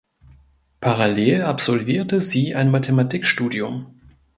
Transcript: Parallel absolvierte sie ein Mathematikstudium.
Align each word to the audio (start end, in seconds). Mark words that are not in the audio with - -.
Parallel 0.79 1.43
absolvierte 1.43 2.21
sie 2.21 2.55
ein 2.55 2.71
Mathematikstudium. 2.71 4.01